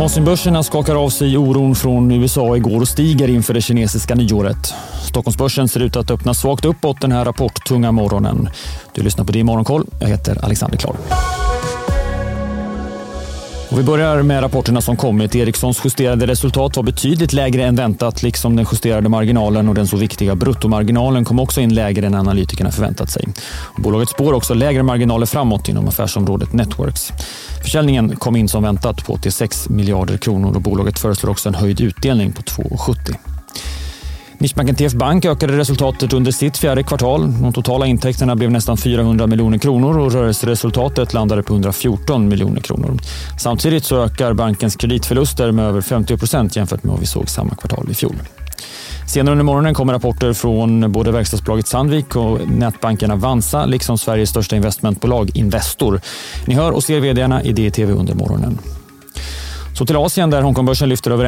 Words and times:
Asienbörserna 0.00 0.62
skakar 0.62 1.04
av 1.04 1.08
sig 1.10 1.38
oron 1.38 1.74
från 1.74 2.10
USA 2.10 2.56
igår 2.56 2.80
och 2.80 2.88
stiger 2.88 3.28
inför 3.28 3.54
det 3.54 3.60
kinesiska 3.60 4.14
nyåret. 4.14 4.74
Stockholmsbörsen 5.08 5.68
ser 5.68 5.80
ut 5.80 5.96
att 5.96 6.10
öppna 6.10 6.34
svagt 6.34 6.64
uppåt 6.64 7.00
den 7.00 7.12
här 7.12 7.24
rapporttunga 7.24 7.92
morgonen. 7.92 8.48
Du 8.94 9.02
lyssnar 9.02 9.24
på 9.24 9.32
det 9.32 9.38
i 9.38 9.44
Morgonkoll. 9.44 9.86
Jag 10.00 10.08
heter 10.08 10.44
Alexander 10.44 10.78
Klar. 10.78 10.96
Och 13.70 13.78
vi 13.78 13.82
börjar 13.82 14.22
med 14.22 14.42
rapporterna 14.42 14.80
som 14.80 14.96
kommit. 14.96 15.34
Ericssons 15.34 15.80
justerade 15.84 16.26
resultat 16.26 16.76
var 16.76 16.82
betydligt 16.82 17.32
lägre 17.32 17.64
än 17.64 17.76
väntat, 17.76 18.22
liksom 18.22 18.56
den 18.56 18.66
justerade 18.72 19.08
marginalen 19.08 19.68
och 19.68 19.74
den 19.74 19.86
så 19.86 19.96
viktiga 19.96 20.34
bruttomarginalen 20.34 21.24
kom 21.24 21.40
också 21.40 21.60
in 21.60 21.74
lägre 21.74 22.06
än 22.06 22.14
analytikerna 22.14 22.70
förväntat 22.70 23.10
sig. 23.10 23.28
Och 23.50 23.82
bolaget 23.82 24.08
spår 24.08 24.32
också 24.32 24.54
lägre 24.54 24.82
marginaler 24.82 25.26
framåt 25.26 25.68
inom 25.68 25.88
affärsområdet 25.88 26.52
Networks. 26.52 27.12
Försäljningen 27.62 28.16
kom 28.16 28.36
in 28.36 28.48
som 28.48 28.62
väntat 28.62 29.06
på 29.06 29.12
86 29.12 29.68
miljarder 29.68 30.16
kronor 30.16 30.54
och 30.56 30.62
bolaget 30.62 30.98
föreslår 30.98 31.30
också 31.30 31.48
en 31.48 31.54
höjd 31.54 31.80
utdelning 31.80 32.32
på 32.32 32.42
2,70. 32.42 33.29
Nischbanken 34.40 34.74
TF 34.74 34.92
Bank 34.92 35.24
ökade 35.24 35.56
resultatet 35.56 36.12
under 36.12 36.32
sitt 36.32 36.56
fjärde 36.56 36.82
kvartal. 36.82 37.32
De 37.42 37.52
totala 37.52 37.86
intäkterna 37.86 38.36
blev 38.36 38.50
nästan 38.50 38.76
400 38.76 39.26
miljoner 39.26 39.58
kronor 39.58 39.98
och 39.98 40.12
rörelseresultatet 40.12 41.14
landade 41.14 41.42
på 41.42 41.52
114 41.54 42.28
miljoner 42.28 42.60
kronor. 42.60 42.98
Samtidigt 43.38 43.84
så 43.84 44.04
ökar 44.04 44.32
bankens 44.32 44.76
kreditförluster 44.76 45.52
med 45.52 45.64
över 45.64 45.80
50 45.80 46.16
procent 46.16 46.56
jämfört 46.56 46.84
med 46.84 46.90
vad 46.90 47.00
vi 47.00 47.06
såg 47.06 47.28
samma 47.28 47.54
kvartal 47.54 47.86
i 47.90 47.94
fjol. 47.94 48.16
Senare 49.08 49.32
under 49.32 49.44
morgonen 49.44 49.74
kommer 49.74 49.92
rapporter 49.92 50.32
från 50.32 50.92
både 50.92 51.12
verkstadsbolaget 51.12 51.66
Sandvik 51.66 52.16
och 52.16 52.48
nätbanken 52.48 53.10
Avanza 53.10 53.66
liksom 53.66 53.98
Sveriges 53.98 54.30
största 54.30 54.56
investmentbolag 54.56 55.30
Investor. 55.34 56.00
Ni 56.46 56.54
hör 56.54 56.72
och 56.72 56.84
ser 56.84 57.00
vdarna 57.00 57.42
i 57.42 57.52
DTV 57.52 57.92
under 57.92 58.14
morgonen. 58.14 58.58
Så 59.80 59.86
till 59.86 59.96
Asien 59.96 60.30
där 60.30 60.42
Hongkongbörsen 60.42 60.88
lyfter 60.88 61.10
över 61.10 61.24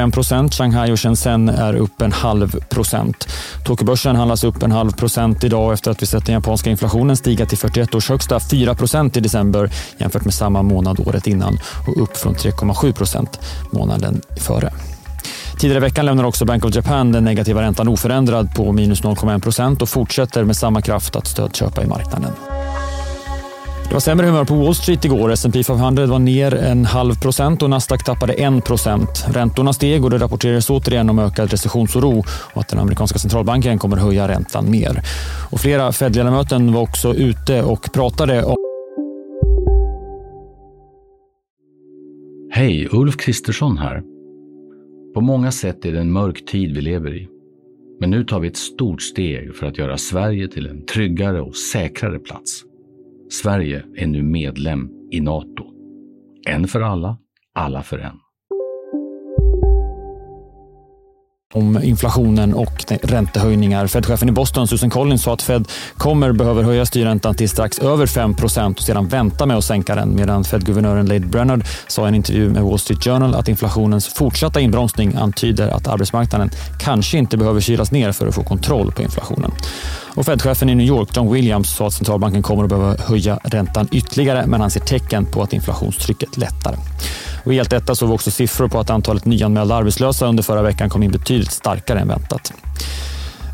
1 0.47 0.53
Shanghai 0.53 0.91
och 0.91 0.99
Shenzhen 0.99 1.49
är 1.49 1.75
upp 1.75 2.01
en 2.01 2.11
halv 2.11 2.59
procent. 2.69 3.27
Tokyobörsen 3.65 4.15
handlas 4.15 4.43
upp 4.43 4.63
en 4.63 4.71
halv 4.71 4.91
procent 4.91 5.43
idag 5.43 5.73
efter 5.73 5.91
att 5.91 6.01
vi 6.01 6.05
sett 6.05 6.25
den 6.25 6.35
japanska 6.35 6.69
inflationen 6.69 7.17
stiga 7.17 7.45
till 7.45 7.57
41 7.57 7.95
års 7.95 8.09
högsta 8.09 8.39
4 8.39 8.75
procent 8.75 9.17
i 9.17 9.19
december 9.19 9.71
jämfört 9.97 10.25
med 10.25 10.33
samma 10.33 10.61
månad 10.61 10.99
året 10.99 11.27
innan 11.27 11.59
och 11.87 12.03
upp 12.03 12.17
från 12.17 12.35
3,7 12.35 12.93
procent 12.93 13.39
månaden 13.71 14.21
före. 14.37 14.73
Tidigare 15.59 15.77
i 15.77 15.81
veckan 15.81 16.05
lämnar 16.05 16.23
också 16.23 16.45
Bank 16.45 16.65
of 16.65 16.75
Japan 16.75 17.11
den 17.11 17.23
negativa 17.23 17.61
räntan 17.61 17.87
oförändrad 17.87 18.55
på 18.55 18.71
minus 18.71 19.03
0,1 19.03 19.41
procent 19.41 19.81
och 19.81 19.89
fortsätter 19.89 20.43
med 20.43 20.57
samma 20.57 20.81
kraft 20.81 21.15
att 21.15 21.27
stödköpa 21.27 21.83
i 21.83 21.87
marknaden. 21.87 22.31
Det 23.87 23.93
var 23.93 23.99
sämre 23.99 24.25
humör 24.25 24.45
på 24.45 24.55
Wall 24.55 24.75
Street 24.75 25.05
igår. 25.05 25.31
S&P 25.31 25.63
500 25.63 26.05
var 26.05 26.19
ner 26.19 26.55
en 26.55 26.85
halv 26.85 27.15
procent 27.21 27.61
och 27.61 27.69
Nasdaq 27.69 28.03
tappade 28.03 28.33
en 28.33 28.61
procent. 28.61 29.25
Räntorna 29.27 29.73
steg 29.73 30.03
och 30.03 30.09
det 30.09 30.17
rapporterades 30.17 30.69
återigen 30.69 31.09
om 31.09 31.19
ökad 31.19 31.51
recessionsoro 31.51 32.23
och 32.53 32.61
att 32.61 32.69
den 32.69 32.79
amerikanska 32.79 33.19
centralbanken 33.19 33.79
kommer 33.79 33.97
höja 33.97 34.27
räntan 34.27 34.71
mer. 34.71 35.01
Och 35.51 35.59
flera 35.59 35.91
Fed-ledamöter 35.91 36.73
var 36.73 36.81
också 36.81 37.13
ute 37.13 37.63
och 37.63 37.93
pratade 37.93 38.43
om 38.43 38.55
Hej, 42.51 42.87
Ulf 42.91 43.17
Kristersson 43.17 43.77
här. 43.77 44.03
På 45.13 45.21
många 45.21 45.51
sätt 45.51 45.85
är 45.85 45.91
det 45.91 45.99
en 45.99 46.11
mörk 46.11 46.45
tid 46.45 46.75
vi 46.75 46.81
lever 46.81 47.15
i. 47.15 47.27
Men 47.99 48.09
nu 48.09 48.23
tar 48.23 48.39
vi 48.39 48.47
ett 48.47 48.57
stort 48.57 49.01
steg 49.01 49.55
för 49.55 49.65
att 49.65 49.77
göra 49.77 49.97
Sverige 49.97 50.47
till 50.47 50.67
en 50.67 50.85
tryggare 50.85 51.41
och 51.41 51.55
säkrare 51.55 52.19
plats. 52.19 52.63
Sverige 53.33 53.85
är 53.95 54.07
nu 54.07 54.23
medlem 54.23 54.89
i 55.11 55.21
Nato. 55.21 55.65
En 56.47 56.67
för 56.67 56.81
alla, 56.81 57.17
alla 57.53 57.83
för 57.83 57.99
en. 57.99 58.22
Om 61.53 61.83
inflationen 61.83 62.53
och 62.53 62.85
räntehöjningar. 63.01 63.87
Fed-chefen 63.87 64.29
i 64.29 64.31
Boston, 64.31 64.67
Susan 64.67 64.89
Collins, 64.89 65.23
sa 65.23 65.33
att 65.33 65.41
Fed 65.41 65.67
kommer 65.97 66.31
behöva 66.31 66.61
höja 66.61 66.85
styrräntan 66.85 67.35
till 67.35 67.49
strax 67.49 67.79
över 67.79 68.05
5 68.07 68.35
och 68.43 68.81
sedan 68.81 69.07
vänta 69.07 69.45
med 69.45 69.57
att 69.57 69.65
sänka 69.65 69.95
den. 69.95 70.15
Medan 70.15 70.43
Fed-guvernören 70.43 71.05
Lade 71.05 71.19
Brennard 71.19 71.65
sa 71.87 72.05
i 72.05 72.07
en 72.07 72.15
intervju 72.15 72.49
med 72.49 72.63
Wall 72.63 72.79
Street 72.79 73.03
Journal 73.03 73.35
att 73.35 73.47
inflationens 73.47 74.07
fortsatta 74.07 74.59
inbromsning 74.59 75.15
antyder 75.15 75.67
att 75.69 75.87
arbetsmarknaden 75.87 76.49
kanske 76.79 77.17
inte 77.17 77.37
behöver 77.37 77.61
kylas 77.61 77.91
ner 77.91 78.11
för 78.11 78.27
att 78.27 78.35
få 78.35 78.43
kontroll 78.43 78.91
på 78.91 79.01
inflationen. 79.01 79.51
Och 80.15 80.25
Fed-chefen 80.25 80.69
i 80.69 80.75
New 80.75 80.87
York, 80.87 81.09
John 81.15 81.33
Williams, 81.33 81.75
sa 81.75 81.87
att 81.87 81.93
centralbanken 81.93 82.43
kommer 82.43 82.63
att 82.63 82.69
behöva 82.69 82.95
höja 82.97 83.39
räntan 83.43 83.87
ytterligare 83.91 84.45
men 84.47 84.61
han 84.61 84.71
ser 84.71 84.79
tecken 84.79 85.25
på 85.25 85.41
att 85.41 85.53
inflationstrycket 85.53 86.37
lättar. 86.37 86.75
Och 87.43 87.53
I 87.53 87.59
allt 87.59 87.69
detta 87.69 87.95
såg 87.95 88.09
vi 88.09 88.15
också 88.15 88.31
siffror 88.31 88.67
på 88.67 88.79
att 88.79 88.89
antalet 88.89 89.25
nyanmälda 89.25 89.75
arbetslösa 89.75 90.27
under 90.27 90.43
förra 90.43 90.61
veckan 90.61 90.89
kom 90.89 91.03
in 91.03 91.11
betydligt 91.11 91.51
starkare 91.51 91.99
än 91.99 92.07
väntat. 92.07 92.53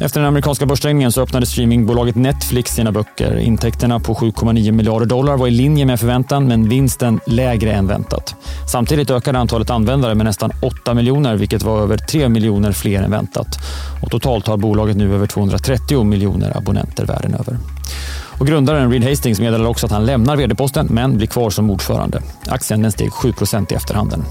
Efter 0.01 0.19
den 0.19 0.27
amerikanska 0.27 0.65
börsstängningen 0.65 1.11
så 1.11 1.21
öppnade 1.21 1.45
streamingbolaget 1.45 2.15
Netflix 2.15 2.71
sina 2.71 2.91
böcker. 2.91 3.37
Intäkterna 3.37 3.99
på 3.99 4.13
7,9 4.13 4.71
miljarder 4.71 5.05
dollar 5.05 5.37
var 5.37 5.47
i 5.47 5.51
linje 5.51 5.85
med 5.85 5.99
förväntan 5.99 6.47
men 6.47 6.69
vinsten 6.69 7.19
lägre 7.27 7.71
än 7.71 7.87
väntat. 7.87 8.35
Samtidigt 8.71 9.09
ökade 9.09 9.39
antalet 9.39 9.69
användare 9.69 10.15
med 10.15 10.25
nästan 10.25 10.51
8 10.61 10.93
miljoner 10.93 11.35
vilket 11.35 11.63
var 11.63 11.81
över 11.81 11.97
3 11.97 12.29
miljoner 12.29 12.71
fler 12.71 13.03
än 13.03 13.11
väntat. 13.11 13.47
Och 14.01 14.11
totalt 14.11 14.47
har 14.47 14.57
bolaget 14.57 14.97
nu 14.97 15.15
över 15.15 15.27
230 15.27 16.03
miljoner 16.03 16.57
abonnenter 16.57 17.05
världen 17.05 17.33
över. 17.33 17.57
Och 18.39 18.47
grundaren 18.47 18.91
Reed 18.91 19.03
Hastings 19.03 19.39
meddelade 19.39 19.69
också 19.69 19.85
att 19.85 19.91
han 19.91 20.05
lämnar 20.05 20.35
vd-posten 20.35 20.87
men 20.89 21.17
blir 21.17 21.27
kvar 21.27 21.49
som 21.49 21.69
ordförande. 21.69 22.21
Aktien 22.47 22.81
den 22.81 22.91
steg 22.91 23.09
7% 23.09 23.73
i 23.73 23.75
efterhanden. 23.75 24.25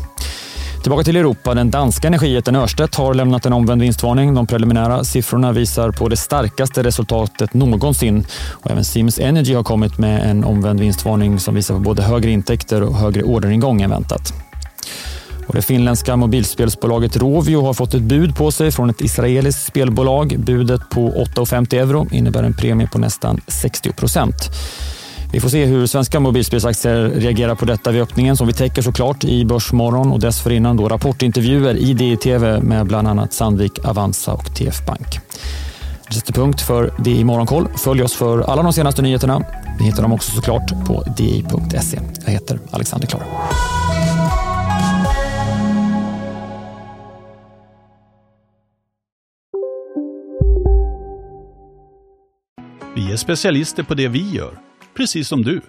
Tillbaka 0.82 1.04
till 1.04 1.16
Europa. 1.16 1.54
Den 1.54 1.70
danska 1.70 2.06
energijätten 2.06 2.56
Ørsted 2.56 2.94
har 2.96 3.14
lämnat 3.14 3.46
en 3.46 3.52
omvänd 3.52 3.82
vinstvarning. 3.82 4.34
De 4.34 4.46
preliminära 4.46 5.04
siffrorna 5.04 5.52
visar 5.52 5.90
på 5.90 6.08
det 6.08 6.16
starkaste 6.16 6.82
resultatet 6.82 7.54
någonsin. 7.54 8.26
Och 8.50 8.70
även 8.70 8.84
Siemens 8.84 9.18
Energy 9.18 9.54
har 9.54 9.62
kommit 9.62 9.98
med 9.98 10.30
en 10.30 10.44
omvänd 10.44 10.80
vinstvarning 10.80 11.40
som 11.40 11.54
visar 11.54 11.74
på 11.74 11.80
både 11.80 12.02
högre 12.02 12.30
intäkter 12.30 12.82
och 12.82 12.94
högre 12.94 13.22
orderingång 13.22 13.82
än 13.82 13.90
väntat. 13.90 14.47
Och 15.48 15.54
det 15.54 15.62
finländska 15.62 16.16
mobilspelsbolaget 16.16 17.16
Rovio 17.16 17.62
har 17.62 17.74
fått 17.74 17.94
ett 17.94 18.02
bud 18.02 18.36
på 18.36 18.50
sig 18.50 18.72
från 18.72 18.90
ett 18.90 19.00
israeliskt 19.00 19.66
spelbolag. 19.66 20.34
Budet 20.38 20.90
på 20.90 21.10
8,50 21.10 21.74
euro 21.74 22.06
innebär 22.12 22.42
en 22.42 22.54
premie 22.54 22.86
på 22.86 22.98
nästan 22.98 23.40
60 23.46 23.92
procent. 23.92 24.50
Vi 25.32 25.40
får 25.40 25.48
se 25.48 25.64
hur 25.64 25.86
svenska 25.86 26.20
mobilspelsaktier 26.20 27.10
reagerar 27.10 27.54
på 27.54 27.64
detta 27.64 27.90
vid 27.90 28.02
öppningen 28.02 28.36
som 28.36 28.46
vi 28.46 28.52
täcker 28.52 28.82
såklart 28.82 29.24
i 29.24 29.44
Börsmorgon 29.44 30.12
och 30.12 30.20
dessförinnan 30.20 30.76
då 30.76 30.88
rapportintervjuer 30.88 31.74
i 31.74 31.94
DTV 31.94 32.60
med 32.60 32.86
bland 32.86 33.08
annat 33.08 33.32
Sandvik, 33.32 33.84
Avanza 33.84 34.32
och 34.32 34.54
TF 34.54 34.86
Bank. 34.86 35.20
Det 36.08 36.14
sätter 36.14 36.32
punkt 36.32 36.60
för 36.60 36.94
Di 36.98 37.24
Morgonkoll. 37.24 37.68
Följ 37.76 38.02
oss 38.02 38.14
för 38.14 38.40
alla 38.40 38.62
de 38.62 38.72
senaste 38.72 39.02
nyheterna. 39.02 39.44
Ni 39.80 39.86
hittar 39.86 40.02
dem 40.02 40.12
också 40.12 40.32
såklart 40.32 40.86
på 40.86 41.04
di.se. 41.16 42.00
Jag 42.24 42.32
heter 42.32 42.58
Alexander 42.70 43.06
Klar. 43.06 43.22
Vi 52.98 53.12
är 53.12 53.16
specialister 53.16 53.82
på 53.82 53.94
det 53.94 54.08
vi 54.08 54.30
gör 54.30 54.58
precis 54.96 55.28
som 55.28 55.42
du. 55.42 55.60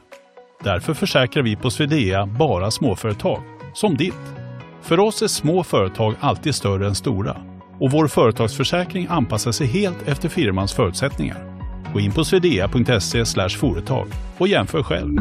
Därför 0.63 0.93
försäkrar 0.93 1.43
vi 1.43 1.55
på 1.55 1.69
Swedea 1.69 2.25
bara 2.25 2.71
småföretag, 2.71 3.41
som 3.73 3.97
ditt. 3.97 4.35
För 4.81 4.99
oss 4.99 5.21
är 5.21 5.27
små 5.27 5.63
företag 5.63 6.15
alltid 6.19 6.55
större 6.55 6.87
än 6.87 6.95
stora 6.95 7.37
och 7.79 7.91
vår 7.91 8.07
företagsförsäkring 8.07 9.07
anpassar 9.09 9.51
sig 9.51 9.67
helt 9.67 10.07
efter 10.07 10.29
firmans 10.29 10.73
förutsättningar. 10.73 11.59
Gå 11.93 11.99
in 11.99 12.11
på 12.11 12.23
swedea.se 12.23 13.49
företag 13.49 14.07
och 14.37 14.47
jämför 14.47 14.83
själv. 14.83 15.17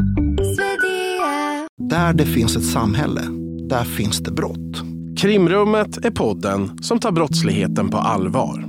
Där 1.77 2.13
det 2.13 2.25
finns 2.25 2.55
ett 2.55 2.65
samhälle, 2.65 3.21
där 3.69 3.83
finns 3.83 4.19
det 4.19 4.31
brott. 4.31 4.83
Krimrummet 5.17 6.05
är 6.05 6.11
podden 6.11 6.83
som 6.83 6.99
tar 6.99 7.11
brottsligheten 7.11 7.89
på 7.89 7.97
allvar. 7.97 8.68